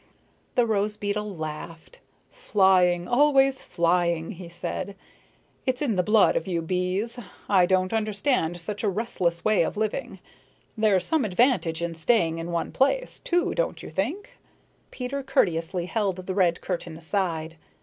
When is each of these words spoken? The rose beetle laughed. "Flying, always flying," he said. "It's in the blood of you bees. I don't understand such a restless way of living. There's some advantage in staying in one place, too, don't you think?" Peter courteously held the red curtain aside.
The 0.55 0.65
rose 0.65 0.97
beetle 0.97 1.35
laughed. 1.37 1.99
"Flying, 2.31 3.07
always 3.07 3.61
flying," 3.61 4.31
he 4.31 4.49
said. 4.49 4.95
"It's 5.67 5.79
in 5.79 5.95
the 5.95 6.01
blood 6.01 6.35
of 6.35 6.47
you 6.47 6.63
bees. 6.63 7.19
I 7.47 7.67
don't 7.67 7.93
understand 7.93 8.59
such 8.59 8.83
a 8.83 8.89
restless 8.89 9.45
way 9.45 9.61
of 9.61 9.77
living. 9.77 10.17
There's 10.75 11.05
some 11.05 11.23
advantage 11.23 11.83
in 11.83 11.93
staying 11.93 12.39
in 12.39 12.49
one 12.49 12.71
place, 12.71 13.19
too, 13.19 13.53
don't 13.53 13.83
you 13.83 13.91
think?" 13.91 14.39
Peter 14.89 15.21
courteously 15.21 15.85
held 15.85 16.15
the 16.15 16.33
red 16.33 16.61
curtain 16.61 16.97
aside. 16.97 17.57